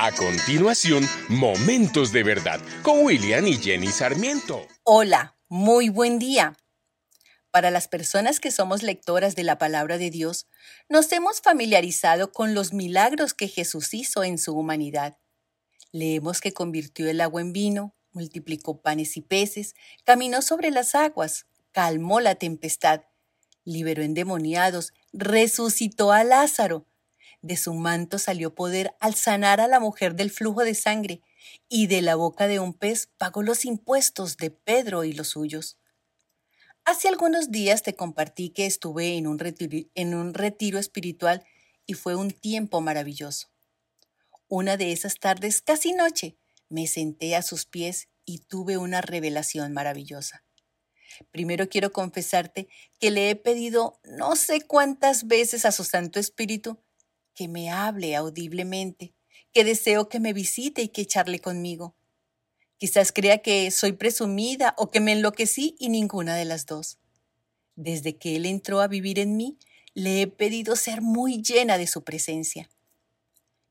[0.00, 4.64] A continuación, Momentos de Verdad con William y Jenny Sarmiento.
[4.84, 6.56] Hola, muy buen día.
[7.50, 10.46] Para las personas que somos lectoras de la palabra de Dios,
[10.88, 15.18] nos hemos familiarizado con los milagros que Jesús hizo en su humanidad.
[15.90, 21.46] Leemos que convirtió el agua en vino, multiplicó panes y peces, caminó sobre las aguas,
[21.72, 23.02] calmó la tempestad,
[23.64, 26.86] liberó endemoniados, resucitó a Lázaro,
[27.42, 31.22] de su manto salió poder al sanar a la mujer del flujo de sangre,
[31.68, 35.78] y de la boca de un pez pagó los impuestos de Pedro y los suyos.
[36.84, 41.44] Hace algunos días te compartí que estuve en un, retiro, en un retiro espiritual
[41.86, 43.48] y fue un tiempo maravilloso.
[44.48, 46.36] Una de esas tardes, casi noche,
[46.70, 50.44] me senté a sus pies y tuve una revelación maravillosa.
[51.30, 52.68] Primero quiero confesarte
[52.98, 56.78] que le he pedido no sé cuántas veces a su Santo Espíritu
[57.38, 59.14] que me hable audiblemente,
[59.52, 61.94] que deseo que me visite y que charle conmigo.
[62.78, 66.98] Quizás crea que soy presumida o que me enloquecí y ninguna de las dos.
[67.76, 69.56] Desde que Él entró a vivir en mí,
[69.94, 72.68] le he pedido ser muy llena de su presencia.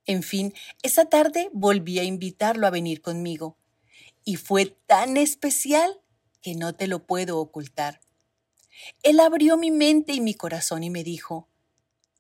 [0.06, 3.58] En fin, esa tarde volví a invitarlo a venir conmigo,
[4.24, 6.00] y fue tan especial
[6.42, 8.00] que no te lo puedo ocultar.
[9.04, 11.50] Él abrió mi mente y mi corazón y me dijo,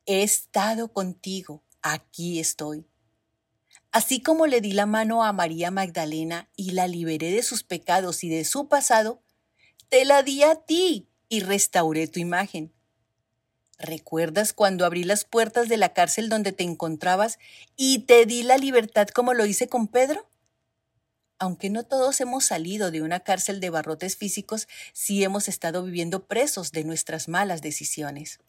[0.08, 2.88] he estado contigo, aquí estoy.
[3.91, 8.23] Así como le di la mano a María Magdalena y la liberé de sus pecados
[8.23, 9.22] y de su pasado,
[9.89, 12.73] te la di a ti y restauré tu imagen.
[13.80, 17.38] ¿Recuerdas cuando abrí las puertas de la cárcel donde te encontrabas
[17.75, 20.27] y te di la libertad como lo hice con Pedro?
[21.38, 26.25] Aunque no todos hemos salido de una cárcel de barrotes físicos, sí hemos estado viviendo
[26.27, 28.39] presos de nuestras malas decisiones.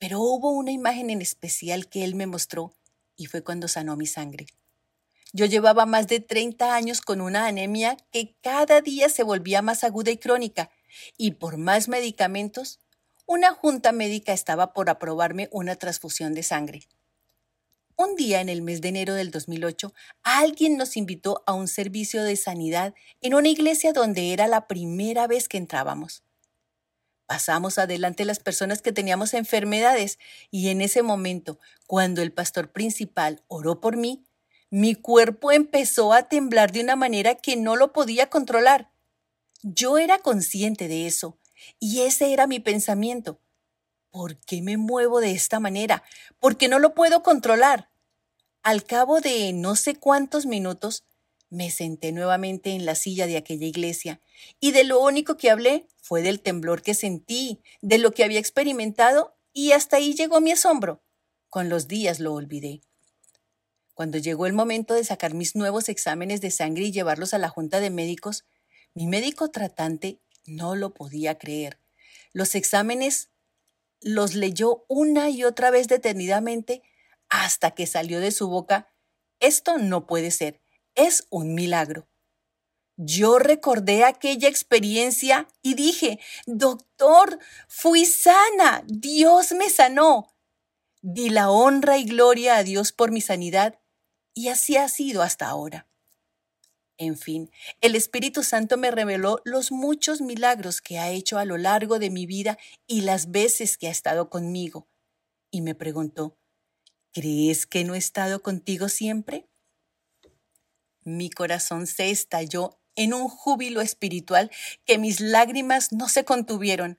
[0.00, 2.72] Pero hubo una imagen en especial que él me mostró
[3.16, 4.46] y fue cuando sanó mi sangre.
[5.32, 9.84] Yo llevaba más de 30 años con una anemia que cada día se volvía más
[9.84, 10.70] aguda y crónica,
[11.18, 12.80] y por más medicamentos,
[13.26, 16.88] una junta médica estaba por aprobarme una transfusión de sangre.
[17.94, 22.24] Un día en el mes de enero del 2008, alguien nos invitó a un servicio
[22.24, 26.24] de sanidad en una iglesia donde era la primera vez que entrábamos.
[27.30, 30.18] Pasamos adelante las personas que teníamos enfermedades
[30.50, 34.24] y en ese momento, cuando el pastor principal oró por mí,
[34.68, 38.90] mi cuerpo empezó a temblar de una manera que no lo podía controlar.
[39.62, 41.38] Yo era consciente de eso
[41.78, 43.40] y ese era mi pensamiento.
[44.10, 46.02] ¿Por qué me muevo de esta manera?
[46.40, 47.92] ¿Por qué no lo puedo controlar?
[48.64, 51.04] Al cabo de no sé cuántos minutos,
[51.50, 54.20] me senté nuevamente en la silla de aquella iglesia
[54.60, 58.38] y de lo único que hablé fue del temblor que sentí, de lo que había
[58.38, 61.02] experimentado y hasta ahí llegó mi asombro.
[61.48, 62.80] Con los días lo olvidé.
[63.94, 67.48] Cuando llegó el momento de sacar mis nuevos exámenes de sangre y llevarlos a la
[67.48, 68.44] junta de médicos,
[68.94, 71.78] mi médico tratante no lo podía creer.
[72.32, 73.28] Los exámenes
[74.00, 76.82] los leyó una y otra vez detenidamente
[77.28, 78.88] hasta que salió de su boca,
[79.40, 80.59] esto no puede ser
[80.94, 82.08] es un milagro.
[82.96, 90.36] Yo recordé aquella experiencia y dije, doctor, fui sana, Dios me sanó.
[91.00, 93.80] Di la honra y gloria a Dios por mi sanidad
[94.34, 95.88] y así ha sido hasta ahora.
[96.98, 101.56] En fin, el Espíritu Santo me reveló los muchos milagros que ha hecho a lo
[101.56, 104.86] largo de mi vida y las veces que ha estado conmigo.
[105.50, 106.36] Y me preguntó,
[107.12, 109.49] ¿crees que no he estado contigo siempre?
[111.16, 114.50] Mi corazón se estalló en un júbilo espiritual
[114.84, 116.98] que mis lágrimas no se contuvieron.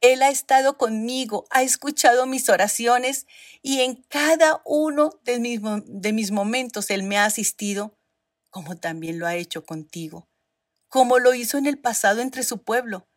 [0.00, 3.26] Él ha estado conmigo, ha escuchado mis oraciones
[3.62, 5.40] y en cada uno de
[6.12, 7.98] mis, momentos Él me ha asistido,
[8.50, 10.28] como también lo ha hecho contigo,
[10.88, 13.08] como lo hizo en el pasado entre su pueblo.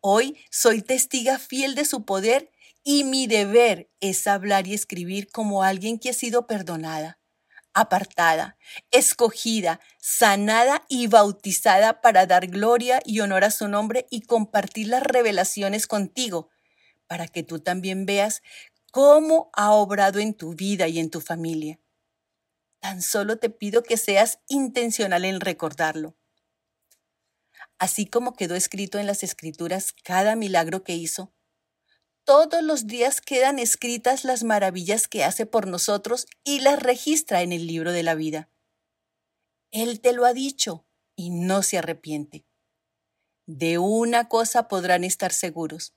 [0.00, 2.52] Hoy soy testiga fiel de su poder
[2.84, 7.18] y mi deber es hablar y escribir como alguien que ha sido perdonada
[7.76, 8.56] apartada,
[8.90, 15.02] escogida, sanada y bautizada para dar gloria y honor a su nombre y compartir las
[15.02, 16.48] revelaciones contigo,
[17.06, 18.42] para que tú también veas
[18.92, 21.78] cómo ha obrado en tu vida y en tu familia.
[22.80, 26.16] Tan solo te pido que seas intencional en recordarlo.
[27.78, 31.35] Así como quedó escrito en las escrituras cada milagro que hizo,
[32.26, 37.52] todos los días quedan escritas las maravillas que hace por nosotros y las registra en
[37.52, 38.50] el libro de la vida.
[39.70, 40.84] Él te lo ha dicho
[41.14, 42.44] y no se arrepiente.
[43.46, 45.94] De una cosa podrán estar seguros.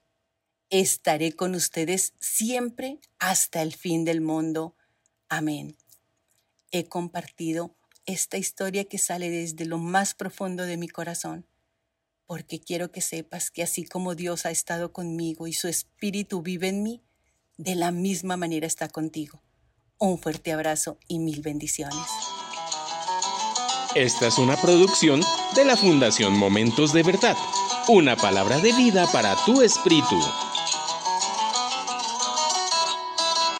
[0.70, 4.76] Estaré con ustedes siempre hasta el fin del mundo.
[5.28, 5.76] Amén.
[6.70, 7.74] he compartido
[8.06, 11.46] esta historia que sale desde lo más profundo de mi corazón,
[12.30, 16.68] porque quiero que sepas que así como Dios ha estado conmigo y su espíritu vive
[16.68, 17.02] en mí,
[17.56, 19.42] de la misma manera está contigo.
[19.98, 22.06] Un fuerte abrazo y mil bendiciones.
[23.96, 25.20] Esta es una producción
[25.56, 27.36] de la Fundación Momentos de Verdad,
[27.88, 30.16] una palabra de vida para tu espíritu.